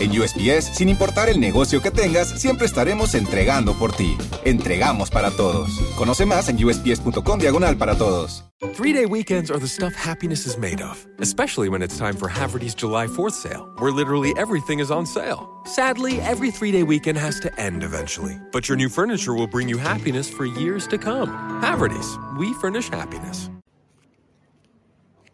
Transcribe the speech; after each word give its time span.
En 0.00 0.10
USPS, 0.10 0.76
sin 0.76 0.88
importar 0.88 1.28
el 1.28 1.38
negocio 1.38 1.80
que 1.80 1.92
tengas, 1.92 2.40
siempre 2.40 2.66
estaremos 2.66 3.14
entregando 3.14 3.74
por 3.74 3.92
ti. 3.92 4.16
Entregamos 4.44 5.08
para 5.08 5.30
todos. 5.30 5.70
Conoce 5.96 6.26
más 6.26 6.48
en 6.48 6.62
usps.com 6.64 7.38
diagonal 7.38 7.76
para 7.78 7.96
todos. 7.96 8.44
Three-day 8.74 9.06
weekends 9.06 9.52
are 9.52 9.60
the 9.60 9.68
stuff 9.68 9.94
happiness 9.94 10.46
is 10.46 10.58
made 10.58 10.80
of, 10.80 11.06
especially 11.20 11.68
when 11.68 11.80
it's 11.80 11.96
time 11.96 12.16
for 12.16 12.28
Haverty's 12.28 12.74
July 12.74 13.06
4th 13.06 13.34
sale, 13.34 13.68
where 13.78 13.92
literally 13.92 14.32
everything 14.36 14.80
is 14.80 14.90
on 14.90 15.06
sale. 15.06 15.48
Sadly, 15.64 16.20
every 16.22 16.50
three-day 16.50 16.82
weekend 16.82 17.16
has 17.16 17.38
to 17.40 17.60
end 17.60 17.84
eventually, 17.84 18.36
but 18.52 18.68
your 18.68 18.76
new 18.76 18.88
furniture 18.88 19.32
will 19.32 19.46
bring 19.46 19.68
you 19.68 19.78
happiness 19.78 20.28
for 20.28 20.44
years 20.44 20.88
to 20.88 20.98
come. 20.98 21.28
Haverty's, 21.62 22.18
we 22.36 22.52
furnish 22.54 22.88
happiness. 22.88 23.48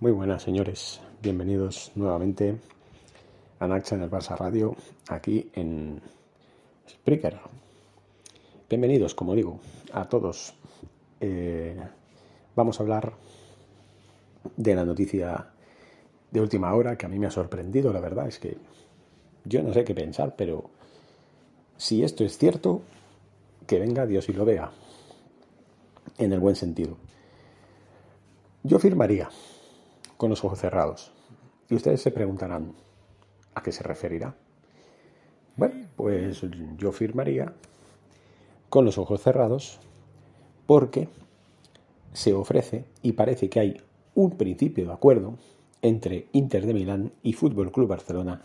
Muy 0.00 0.12
buenas, 0.12 0.42
señores. 0.42 1.00
Bienvenidos 1.22 1.92
nuevamente 1.94 2.58
a 3.60 3.68
Naxa 3.68 3.94
en 3.94 4.02
el 4.02 4.10
Barça 4.10 4.38
Radio, 4.38 4.74
aquí 5.08 5.50
en 5.52 6.00
Spreaker. 6.88 7.38
Bienvenidos, 8.70 9.14
como 9.14 9.34
digo, 9.34 9.60
a 9.92 10.08
todos. 10.08 10.54
Eh, 11.20 11.78
vamos 12.56 12.80
a 12.80 12.82
hablar 12.82 13.12
de 14.56 14.74
la 14.74 14.86
noticia 14.86 15.50
de 16.30 16.40
última 16.40 16.72
hora 16.74 16.96
que 16.96 17.04
a 17.04 17.10
mí 17.10 17.18
me 17.18 17.26
ha 17.26 17.30
sorprendido, 17.30 17.92
la 17.92 18.00
verdad 18.00 18.28
es 18.28 18.38
que 18.38 18.56
yo 19.44 19.62
no 19.62 19.74
sé 19.74 19.84
qué 19.84 19.94
pensar, 19.94 20.36
pero 20.36 20.70
si 21.76 22.02
esto 22.02 22.24
es 22.24 22.38
cierto, 22.38 22.80
que 23.66 23.78
venga 23.78 24.06
Dios 24.06 24.30
y 24.30 24.32
lo 24.32 24.46
vea, 24.46 24.70
en 26.16 26.32
el 26.32 26.40
buen 26.40 26.56
sentido. 26.56 26.96
Yo 28.62 28.78
firmaría 28.78 29.28
con 30.16 30.30
los 30.30 30.42
ojos 30.44 30.60
cerrados. 30.60 31.12
Y 31.68 31.74
ustedes 31.74 32.00
se 32.00 32.10
preguntarán, 32.10 32.74
¿A 33.60 33.62
qué 33.62 33.72
se 33.72 33.82
referirá? 33.82 34.34
Bueno, 35.54 35.86
pues 35.94 36.40
yo 36.78 36.92
firmaría 36.92 37.52
con 38.70 38.86
los 38.86 38.96
ojos 38.96 39.20
cerrados 39.20 39.80
porque 40.64 41.08
se 42.14 42.32
ofrece 42.32 42.86
y 43.02 43.12
parece 43.12 43.50
que 43.50 43.60
hay 43.60 43.82
un 44.14 44.38
principio 44.38 44.86
de 44.86 44.94
acuerdo 44.94 45.34
entre 45.82 46.28
Inter 46.32 46.64
de 46.64 46.72
Milán 46.72 47.12
y 47.22 47.34
Fútbol 47.34 47.70
Club 47.70 47.88
Barcelona 47.88 48.40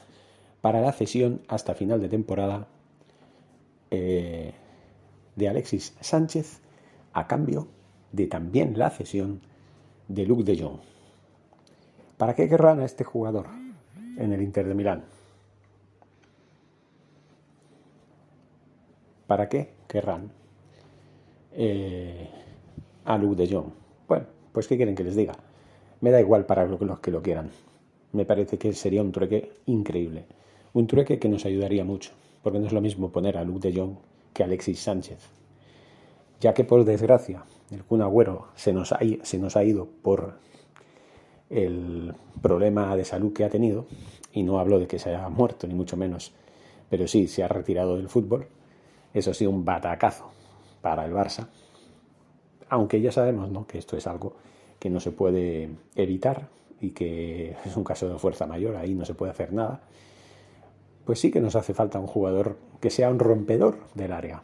para 0.60 0.82
la 0.82 0.92
cesión 0.92 1.40
hasta 1.48 1.76
final 1.76 2.02
de 2.02 2.10
temporada 2.10 2.68
eh, 3.92 4.54
de 5.38 5.48
Alexis 5.48 5.96
Sánchez 6.02 6.60
a 7.14 7.26
cambio 7.26 7.70
de 8.12 8.28
también 8.28 8.78
la 8.78 8.90
cesión 8.90 9.40
de 10.10 10.26
Luc 10.26 10.44
de 10.44 10.62
Jong. 10.62 10.82
¿Para 12.18 12.36
qué 12.36 12.50
querrán 12.50 12.82
a 12.82 12.86
este 12.86 13.06
jugador? 13.06 13.46
En 14.18 14.34
el 14.34 14.42
Inter 14.42 14.68
de 14.68 14.74
Milán. 14.74 15.04
¿Para 19.28 19.50
qué 19.50 19.70
querrán 19.88 20.32
eh, 21.54 22.30
a 23.06 23.18
Luke 23.18 23.36
de 23.36 23.54
Jong? 23.54 23.70
Bueno, 24.08 24.26
pues 24.52 24.68
¿qué 24.68 24.78
quieren 24.78 24.96
que 24.96 25.04
les 25.04 25.16
diga? 25.16 25.34
Me 26.02 26.12
da 26.12 26.20
igual 26.20 26.46
para 26.46 26.66
los 26.66 27.00
que 27.00 27.12
lo 27.12 27.22
quieran. 27.22 27.50
Me 28.12 28.26
parece 28.26 28.58
que 28.58 28.74
sería 28.74 29.02
un 29.02 29.12
trueque 29.12 29.52
increíble. 29.66 30.26
Un 30.74 30.88
trueque 30.88 31.18
que 31.18 31.30
nos 31.30 31.46
ayudaría 31.46 31.84
mucho, 31.84 32.12
porque 32.44 32.60
no 32.60 32.68
es 32.68 32.74
lo 32.74 32.82
mismo 32.82 33.12
poner 33.12 33.38
a 33.38 33.44
Luke 33.44 33.68
de 33.68 33.80
Jong 33.80 33.96
que 34.34 34.44
a 34.44 34.46
Alexis 34.46 34.80
Sánchez. 34.80 35.20
Ya 36.40 36.54
que 36.54 36.64
por 36.64 36.86
desgracia 36.86 37.44
el 37.72 37.84
Kun 37.84 38.02
Agüero 38.02 38.50
se 38.56 38.74
nos 38.74 38.92
ha, 38.92 39.00
se 39.24 39.40
nos 39.40 39.56
ha 39.56 39.64
ido 39.64 39.88
por 40.04 40.38
el 41.50 42.14
problema 42.42 42.96
de 42.96 43.06
salud 43.06 43.34
que 43.34 43.44
ha 43.44 43.50
tenido, 43.50 43.86
y 44.32 44.44
no 44.44 44.60
hablo 44.60 44.80
de 44.80 44.88
que 44.88 45.00
se 45.00 45.10
haya 45.10 45.30
muerto, 45.30 45.68
ni 45.68 45.74
mucho 45.74 45.98
menos, 45.98 46.34
pero 46.90 47.08
sí 47.08 47.28
se 47.28 47.44
ha 47.44 47.48
retirado 47.48 47.98
del 47.98 48.10
fútbol, 48.10 48.48
eso 49.14 49.34
sido 49.34 49.52
un 49.52 49.64
batacazo 49.64 50.32
para 50.82 51.06
el 51.06 51.14
Barça, 51.14 51.48
aunque 52.70 53.02
ya 53.02 53.12
sabemos 53.12 53.50
¿no? 53.50 53.66
que 53.66 53.78
esto 53.78 53.96
es 53.96 54.08
algo 54.08 54.36
que 54.80 54.90
no 54.90 55.00
se 55.00 55.12
puede 55.12 55.70
evitar 55.96 56.50
y 56.82 56.92
que 56.92 57.56
es 57.66 57.78
un 57.78 57.84
caso 57.84 58.10
de 58.10 58.20
fuerza 58.20 58.46
mayor, 58.46 58.76
ahí 58.76 58.94
no 58.94 59.06
se 59.06 59.14
puede 59.14 59.32
hacer 59.32 59.54
nada, 59.54 59.82
pues 61.06 61.20
sí 61.20 61.32
que 61.32 61.40
nos 61.40 61.56
hace 61.56 61.74
falta 61.74 62.00
un 62.00 62.08
jugador 62.08 62.58
que 62.82 62.90
sea 62.90 63.10
un 63.10 63.20
rompedor 63.20 63.80
del 63.94 64.12
área. 64.12 64.44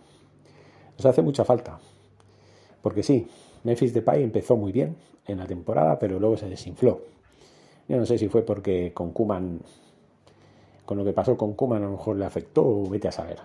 Nos 0.98 1.06
hace 1.06 1.22
mucha 1.22 1.44
falta, 1.44 1.80
porque 2.82 3.04
sí, 3.04 3.28
Memphis 3.64 3.94
Depay 3.94 4.24
empezó 4.24 4.58
muy 4.58 4.72
bien 4.72 4.96
en 5.28 5.38
la 5.38 5.46
temporada, 5.46 6.00
pero 6.00 6.20
luego 6.20 6.38
se 6.38 6.50
desinfló. 6.50 7.02
Yo 7.88 7.98
no 7.98 8.06
sé 8.06 8.18
si 8.18 8.28
fue 8.28 8.44
porque 8.44 8.94
con 8.94 9.12
Kuman, 9.12 9.60
con 10.86 10.98
lo 10.98 11.06
que 11.06 11.14
pasó 11.14 11.38
con 11.38 11.54
Kuman 11.54 11.84
a 11.84 11.86
lo 11.86 11.92
mejor 11.92 12.18
le 12.18 12.26
afectó 12.26 12.66
o 12.66 12.90
vete 12.90 13.08
a 13.08 13.12
saber. 13.12 13.38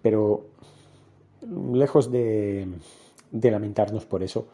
Pero 0.00 0.46
lejos 1.72 2.10
de, 2.10 2.66
de 3.30 3.50
lamentarnos 3.50 4.04
por 4.04 4.22
eso, 4.22 4.46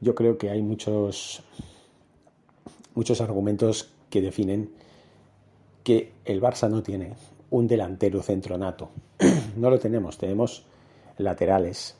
yo 0.00 0.14
creo 0.14 0.38
que 0.38 0.50
hay 0.50 0.62
muchos, 0.62 1.42
muchos 2.94 3.20
argumentos 3.20 3.90
que 4.10 4.20
definen 4.20 4.70
que 5.82 6.12
el 6.24 6.40
Barça 6.40 6.68
no 6.68 6.82
tiene 6.82 7.14
un 7.50 7.66
delantero 7.66 8.22
centronato. 8.22 8.90
no 9.56 9.70
lo 9.70 9.78
tenemos, 9.78 10.18
tenemos 10.18 10.64
laterales, 11.16 11.96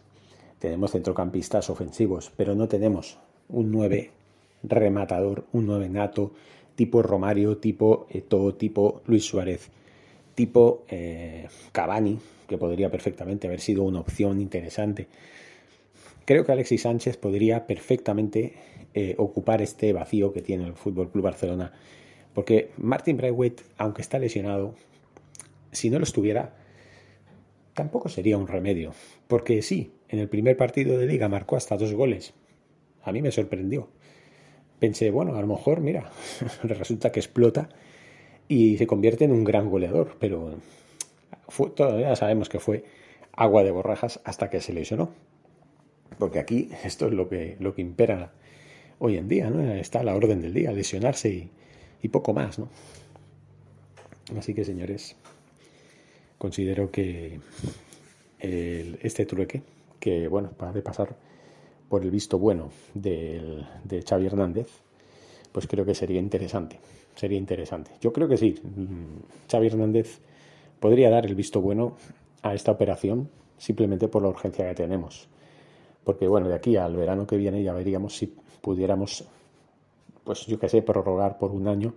tenemos 0.59 0.93
centrocampistas 0.93 1.71
ofensivos, 1.71 2.33
pero 2.37 2.55
no 2.55 2.69
tenemos 2.69 3.19
un 3.49 3.71
9 3.71 4.11
rematador, 4.63 5.45
un 5.53 5.67
9 5.67 5.89
nato, 5.89 6.33
tipo 6.75 7.03
Romario, 7.03 7.59
tipo 7.59 8.07
Eto, 8.11 8.55
tipo 8.55 9.03
Luis 9.07 9.25
Suárez, 9.25 9.71
tipo 10.35 10.85
eh, 10.89 11.49
Cavani, 11.73 12.19
que 12.47 12.59
podría 12.59 12.91
perfectamente 12.91 13.47
haber 13.47 13.61
sido 13.61 13.85
una 13.85 14.01
opción 14.01 14.41
interesante. 14.41 15.09
Creo 16.25 16.45
que 16.45 16.53
Alexis 16.53 16.83
Sánchez 16.83 17.17
podría 17.17 17.67
perfectamente 17.67 18.55
eh, 18.95 19.15
ocupar 19.19 19.63
este 19.63 19.93
vacío 19.93 20.33
que 20.33 20.43
tiene 20.43 20.67
el 20.67 20.75
Fútbol 20.75 21.11
Club 21.11 21.25
Barcelona, 21.25 21.73
porque 22.35 22.71
Martin 22.79 23.17
Braithwaite, 23.17 23.63
aunque 23.77 24.03
está 24.03 24.19
lesionado, 24.19 24.75
si 25.73 25.91
no 25.91 25.99
lo 25.99 26.05
estuviera, 26.05 26.55
tampoco 27.79 28.09
sería 28.09 28.37
un 28.37 28.49
remedio, 28.49 28.93
porque 29.29 29.63
sí, 29.63 29.93
en 30.09 30.19
el 30.19 30.29
primer 30.29 30.57
partido 30.57 30.99
de 30.99 31.07
liga 31.07 31.29
marcó 31.29 31.55
hasta 31.55 31.77
dos 31.77 31.95
goles. 31.95 32.35
A 33.05 33.13
mí 33.13 33.23
me 33.23 33.31
sorprendió. 33.31 33.89
Pensé, 34.81 35.13
bueno, 35.13 35.37
a 35.37 35.41
lo 35.41 35.47
mejor, 35.47 35.81
mira, 35.81 36.11
resulta 36.65 37.13
que 37.13 37.21
explota 37.21 37.69
y 38.49 38.79
se 38.79 38.89
convierte 38.89 39.27
en 39.27 39.31
un 39.31 39.45
gran 39.45 39.71
goleador, 39.71 40.17
pero 40.19 40.59
todavía 41.77 42.17
sabemos 42.17 42.49
que 42.49 42.59
fue 42.59 42.85
agua 43.33 43.63
de 43.63 43.71
borrajas 43.71 44.21
hasta 44.25 44.51
que 44.51 44.61
se 44.61 44.73
lesionó. 44.73 45.15
Porque 46.19 46.41
aquí 46.41 46.71
esto 46.83 47.07
es 47.07 47.13
lo 47.13 47.29
que, 47.29 47.59
lo 47.61 47.77
que 47.77 47.83
impera 47.83 48.33
hoy 48.99 49.19
en 49.19 49.29
día, 49.29 49.51
¿no? 49.51 49.73
Está 49.73 50.01
a 50.01 50.03
la 50.03 50.17
orden 50.17 50.43
del 50.43 50.53
día, 50.53 50.73
lesionarse 50.73 51.29
y, 51.29 51.51
y 52.03 52.09
poco 52.09 52.35
más, 52.35 52.59
¿no? 52.59 52.71
Así 54.37 54.53
que, 54.53 54.65
señores, 54.65 55.17
considero 56.39 56.91
que 56.91 57.41
este 58.39 59.27
trueque, 59.27 59.63
que 59.99 60.29
bueno, 60.29 60.51
para 60.57 60.73
de 60.73 60.83
pasar 60.83 61.17
por 61.89 62.03
el 62.03 62.11
visto 62.11 62.39
bueno 62.39 62.71
de 62.95 63.65
Xavi 64.09 64.27
Hernández, 64.27 64.69
pues 65.53 65.67
creo 65.67 65.85
que 65.85 65.95
sería 65.95 66.21
interesante. 66.21 66.79
Sería 67.15 67.39
interesante. 67.39 67.91
Yo 68.01 68.13
creo 68.13 68.29
que 68.29 68.37
sí. 68.37 68.55
Mm, 68.63 69.51
Xavi 69.51 69.67
Hernández 69.67 70.21
podría 70.79 71.11
dar 71.11 71.27
el 71.27 71.35
visto 71.35 71.61
bueno 71.61 71.97
a 72.43 72.55
esta 72.55 72.71
operación 72.71 73.29
simplemente 73.57 74.07
por 74.07 74.23
la 74.23 74.29
urgencia 74.29 74.69
que 74.69 74.75
tenemos. 74.77 75.29
Porque 76.05 76.29
bueno, 76.29 76.49
de 76.49 76.55
aquí 76.55 76.77
al 76.77 76.95
verano 76.95 77.27
que 77.27 77.37
viene 77.37 77.63
ya 77.63 77.73
veríamos 77.73 78.17
si 78.17 78.33
pudiéramos, 78.61 79.25
pues 80.23 80.47
yo 80.47 80.61
qué 80.61 80.69
sé, 80.69 80.81
prorrogar 80.83 81.39
por 81.39 81.51
un 81.51 81.67
año 81.67 81.95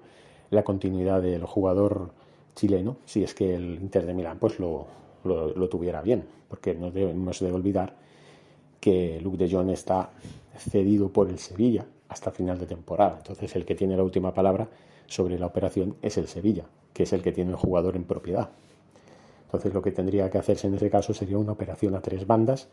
la 0.50 0.64
continuidad 0.64 1.22
del 1.22 1.46
jugador 1.46 2.14
chileno, 2.56 2.98
si 3.06 3.24
es 3.24 3.34
que 3.34 3.56
el 3.56 3.76
Inter 3.76 4.06
de 4.06 4.14
Milán 4.14 4.38
pues 4.40 4.60
lo, 4.60 4.88
lo, 5.24 5.70
tuviera 5.70 6.02
bien, 6.02 6.26
porque 6.50 6.74
no 6.74 6.92
debemos 6.92 7.40
de 7.40 7.52
olvidar 7.52 7.96
que 8.80 9.20
Luke 9.22 9.38
de 9.38 9.52
Jong 9.52 9.70
está 9.70 10.12
cedido 10.58 11.10
por 11.10 11.30
el 11.30 11.40
Sevilla 11.40 11.86
hasta 12.10 12.32
final 12.32 12.60
de 12.60 12.66
temporada. 12.66 13.18
Entonces 13.18 13.56
el 13.56 13.66
que 13.66 13.76
tiene 13.76 13.96
la 13.96 14.04
última 14.04 14.34
palabra 14.34 14.68
sobre 15.08 15.38
la 15.40 15.46
operación 15.46 15.96
es 16.02 16.18
el 16.18 16.28
Sevilla, 16.28 16.66
que 16.94 17.04
es 17.04 17.14
el 17.14 17.22
que 17.22 17.32
tiene 17.32 17.52
el 17.52 17.58
jugador 17.58 17.96
en 17.96 18.04
propiedad. 18.04 18.50
Entonces 19.46 19.74
lo 19.74 19.82
que 19.82 19.92
tendría 19.92 20.30
que 20.30 20.38
hacerse 20.38 20.68
en 20.68 20.76
ese 20.76 20.90
caso 20.90 21.14
sería 21.14 21.38
una 21.38 21.52
operación 21.52 21.96
a 21.96 22.02
tres 22.02 22.26
bandas 22.26 22.70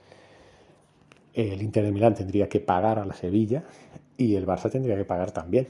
el 1.39 1.63
Inter 1.63 1.85
de 1.85 1.93
Milán 1.93 2.15
tendría 2.15 2.49
que 2.49 2.59
pagar 2.59 2.99
a 2.99 3.05
la 3.05 3.15
Sevilla 3.15 3.63
y 4.17 4.35
el 4.35 4.47
Barça 4.47 4.71
tendría 4.71 4.97
que 4.97 5.05
pagar 5.05 5.31
también 5.31 5.69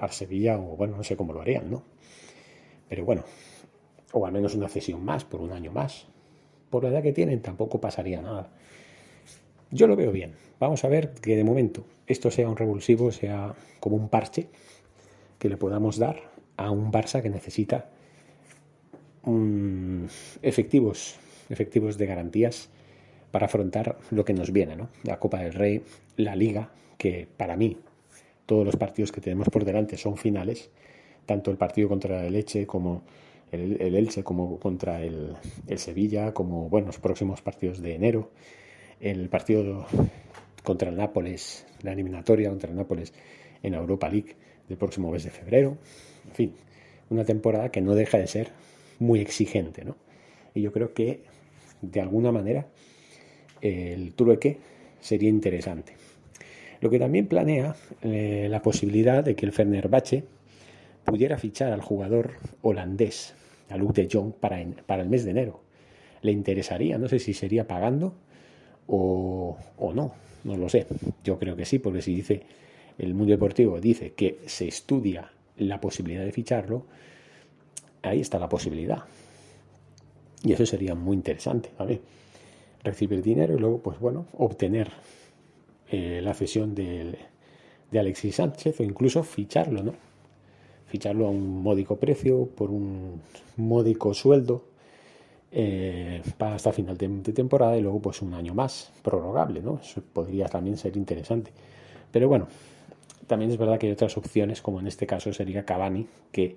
al 0.00 0.10
Sevilla, 0.10 0.58
o 0.58 0.76
bueno, 0.76 0.96
no 0.96 1.04
sé 1.04 1.16
cómo 1.16 1.32
lo 1.32 1.40
harían, 1.40 1.70
¿no? 1.70 1.82
Pero 2.94 3.06
bueno, 3.06 3.24
o 4.12 4.24
al 4.24 4.32
menos 4.32 4.54
una 4.54 4.68
cesión 4.68 5.04
más, 5.04 5.24
por 5.24 5.40
un 5.40 5.50
año 5.50 5.72
más. 5.72 6.06
Por 6.70 6.84
la 6.84 6.90
edad 6.90 7.02
que 7.02 7.12
tienen 7.12 7.42
tampoco 7.42 7.80
pasaría 7.80 8.22
nada. 8.22 8.50
Yo 9.72 9.88
lo 9.88 9.96
veo 9.96 10.12
bien. 10.12 10.34
Vamos 10.60 10.84
a 10.84 10.88
ver 10.88 11.10
que 11.14 11.34
de 11.34 11.42
momento 11.42 11.84
esto 12.06 12.30
sea 12.30 12.48
un 12.48 12.56
revulsivo, 12.56 13.10
sea 13.10 13.52
como 13.80 13.96
un 13.96 14.08
parche 14.08 14.46
que 15.40 15.48
le 15.48 15.56
podamos 15.56 15.98
dar 15.98 16.30
a 16.56 16.70
un 16.70 16.92
Barça 16.92 17.20
que 17.20 17.30
necesita 17.30 17.90
efectivos, 20.40 21.16
efectivos 21.48 21.98
de 21.98 22.06
garantías 22.06 22.68
para 23.32 23.46
afrontar 23.46 23.98
lo 24.12 24.24
que 24.24 24.34
nos 24.34 24.52
viene, 24.52 24.76
¿no? 24.76 24.88
La 25.02 25.18
Copa 25.18 25.40
del 25.40 25.54
Rey, 25.54 25.82
la 26.16 26.36
Liga, 26.36 26.70
que 26.96 27.26
para 27.36 27.56
mí 27.56 27.76
todos 28.46 28.64
los 28.64 28.76
partidos 28.76 29.10
que 29.10 29.20
tenemos 29.20 29.48
por 29.48 29.64
delante 29.64 29.96
son 29.96 30.16
finales, 30.16 30.70
tanto 31.26 31.50
el 31.50 31.56
partido 31.56 31.88
contra 31.88 32.26
el 32.26 32.32
Leche 32.32 32.66
como 32.66 33.02
el, 33.52 33.94
Elche, 33.94 34.22
como 34.22 34.58
contra 34.58 35.02
el, 35.02 35.34
el, 35.66 35.78
Sevilla, 35.78 36.32
como 36.34 36.68
bueno, 36.68 36.88
los 36.88 36.98
próximos 36.98 37.40
partidos 37.40 37.80
de 37.80 37.94
enero, 37.94 38.30
el 39.00 39.28
partido 39.28 39.86
contra 40.62 40.90
el 40.90 40.96
Nápoles, 40.96 41.66
la 41.82 41.92
eliminatoria 41.92 42.48
contra 42.48 42.70
el 42.70 42.76
Nápoles 42.76 43.12
en 43.62 43.74
Europa 43.74 44.08
League 44.08 44.34
del 44.68 44.78
próximo 44.78 45.10
mes 45.10 45.24
de 45.24 45.30
febrero, 45.30 45.78
en 46.26 46.34
fin, 46.34 46.52
una 47.10 47.24
temporada 47.24 47.70
que 47.70 47.80
no 47.80 47.94
deja 47.94 48.18
de 48.18 48.26
ser 48.26 48.50
muy 48.98 49.20
exigente, 49.20 49.84
¿no? 49.84 49.96
Y 50.54 50.62
yo 50.62 50.72
creo 50.72 50.94
que 50.94 51.22
de 51.82 52.00
alguna 52.00 52.32
manera 52.32 52.66
el 53.60 54.14
trueque 54.14 54.58
sería 55.00 55.28
interesante. 55.28 55.94
Lo 56.80 56.90
que 56.90 56.98
también 56.98 57.26
planea 57.26 57.74
eh, 58.02 58.46
la 58.50 58.62
posibilidad 58.62 59.24
de 59.24 59.34
que 59.34 59.46
el 59.46 59.52
Fenerbahce 59.52 60.24
pudiera 61.04 61.38
fichar 61.38 61.72
al 61.72 61.80
jugador 61.80 62.32
holandés, 62.62 63.34
a 63.70 63.76
Luke 63.76 64.02
de 64.02 64.08
Jong, 64.10 64.32
para, 64.32 64.64
para 64.86 65.02
el 65.02 65.08
mes 65.08 65.24
de 65.24 65.32
enero. 65.32 65.60
Le 66.22 66.32
interesaría, 66.32 66.98
no 66.98 67.08
sé 67.08 67.18
si 67.18 67.34
sería 67.34 67.66
pagando 67.66 68.14
o, 68.86 69.56
o 69.76 69.92
no, 69.92 70.14
no 70.44 70.56
lo 70.56 70.68
sé. 70.68 70.86
Yo 71.22 71.38
creo 71.38 71.56
que 71.56 71.64
sí, 71.64 71.78
porque 71.78 72.02
si 72.02 72.14
dice 72.14 72.42
el 72.98 73.14
mundo 73.14 73.32
deportivo 73.32 73.80
dice 73.80 74.12
que 74.12 74.38
se 74.46 74.68
estudia 74.68 75.30
la 75.56 75.80
posibilidad 75.80 76.24
de 76.24 76.32
ficharlo, 76.32 76.86
ahí 78.02 78.20
está 78.20 78.38
la 78.38 78.48
posibilidad. 78.48 79.04
Y 80.42 80.52
eso 80.52 80.66
sería 80.66 80.94
muy 80.94 81.16
interesante, 81.16 81.70
¿vale? 81.78 82.00
recibir 82.84 83.22
dinero 83.22 83.56
y 83.56 83.58
luego, 83.58 83.78
pues 83.78 83.98
bueno, 83.98 84.26
obtener 84.34 84.90
eh, 85.90 86.20
la 86.22 86.34
cesión 86.34 86.74
de, 86.74 87.18
de, 87.90 87.98
Alexis 87.98 88.36
Sánchez 88.36 88.78
o 88.80 88.84
incluso 88.84 89.24
ficharlo, 89.24 89.82
¿no? 89.82 89.94
Ficharlo 90.94 91.26
a 91.26 91.30
un 91.30 91.60
módico 91.60 91.96
precio, 91.96 92.46
por 92.46 92.70
un 92.70 93.20
módico 93.56 94.14
sueldo, 94.14 94.62
eh, 95.50 96.22
para 96.38 96.54
hasta 96.54 96.70
final 96.70 96.96
de, 96.96 97.08
temporada 97.32 97.76
y 97.76 97.80
luego 97.80 97.98
pues 97.98 98.22
un 98.22 98.32
año 98.32 98.54
más, 98.54 98.92
prorrogable, 99.02 99.60
¿no? 99.60 99.80
Eso 99.82 100.00
podría 100.12 100.46
también 100.46 100.76
ser 100.76 100.96
interesante. 100.96 101.50
Pero 102.12 102.28
bueno, 102.28 102.46
también 103.26 103.50
es 103.50 103.58
verdad 103.58 103.76
que 103.76 103.88
hay 103.88 103.92
otras 103.92 104.16
opciones, 104.16 104.62
como 104.62 104.78
en 104.78 104.86
este 104.86 105.04
caso 105.04 105.32
sería 105.32 105.64
Cavani, 105.64 106.06
que 106.30 106.54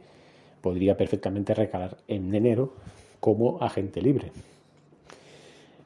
podría 0.62 0.96
perfectamente 0.96 1.56
recalar 1.56 1.98
en 2.08 2.36
enero 2.36 2.76
como 3.20 3.58
agente 3.60 4.04
libre. 4.04 4.32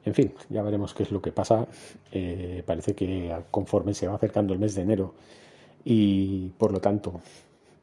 En 0.04 0.12
fin, 0.12 0.34
ya 0.50 0.60
veremos 0.60 0.92
qué 0.92 1.04
es 1.04 1.10
lo 1.10 1.22
que 1.22 1.32
pasa. 1.32 1.66
Eh, 2.12 2.62
parece 2.66 2.94
que 2.94 3.34
conforme 3.50 3.94
se 3.94 4.08
va 4.08 4.16
acercando 4.16 4.52
el 4.52 4.58
mes 4.58 4.74
de 4.74 4.82
enero 4.82 5.14
y 5.86 6.50
por 6.58 6.70
lo 6.70 6.82
tanto 6.82 7.22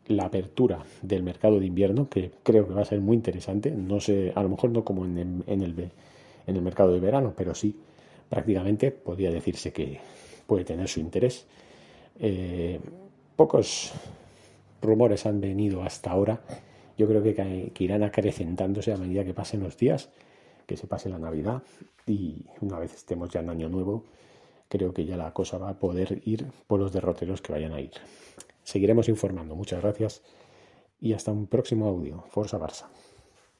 la 0.09 0.25
apertura 0.25 0.83
del 1.01 1.23
mercado 1.23 1.59
de 1.59 1.67
invierno, 1.67 2.09
que 2.09 2.31
creo 2.44 2.67
que 2.67 2.73
va 2.73 2.81
a 2.81 2.85
ser 2.85 3.00
muy 3.00 3.15
interesante, 3.15 3.71
no 3.71 4.00
sé, 4.00 4.33
a 4.35 4.41
lo 4.41 4.50
mejor 4.50 4.71
no 4.71 4.83
como 4.83 5.06
en 5.06 5.17
el, 5.17 5.44
en 5.45 5.61
el, 5.61 5.91
en 6.47 6.56
el 6.56 6.61
mercado 6.61 6.91
de 6.91 7.00
verano, 7.00 7.33
pero 7.38 7.53
sí 7.53 7.75
prácticamente 8.27 8.91
podría 8.91 9.31
decirse 9.31 9.71
que 9.71 10.00
puede 10.47 10.65
tener 10.65 10.88
su 10.88 11.00
interés. 11.00 11.45
Eh, 12.19 12.79
pocos 13.35 13.91
rumores 14.81 15.25
han 15.27 15.39
venido 15.41 15.83
hasta 15.83 16.11
ahora. 16.11 16.41
Yo 16.97 17.07
creo 17.07 17.21
que, 17.21 17.71
que 17.73 17.83
irán 17.83 18.03
acrecentándose 18.03 18.91
a 18.91 18.97
medida 18.97 19.23
que 19.23 19.33
pasen 19.33 19.61
los 19.61 19.77
días 19.77 20.09
que 20.65 20.75
se 20.75 20.88
pase 20.88 21.09
la 21.09 21.19
Navidad 21.19 21.63
y 22.06 22.45
una 22.61 22.79
vez 22.79 22.94
estemos 22.95 23.29
ya 23.29 23.41
en 23.41 23.50
Año 23.50 23.69
Nuevo, 23.69 24.06
creo 24.67 24.94
que 24.94 25.06
ya 25.06 25.17
la 25.17 25.33
cosa 25.33 25.57
va 25.59 25.69
a 25.69 25.79
poder 25.79 26.21
ir 26.25 26.47
por 26.67 26.79
los 26.79 26.91
derroteros 26.91 27.41
que 27.41 27.53
vayan 27.53 27.73
a 27.73 27.81
ir. 27.81 27.91
Seguiremos 28.69 29.10
informando. 29.10 29.56
Muchas 29.56 29.81
gracias 29.81 30.21
y 31.01 31.13
hasta 31.13 31.31
un 31.31 31.48
próximo 31.48 31.88
audio. 31.88 32.24
Forza 32.30 32.60
Barça. 32.60 32.86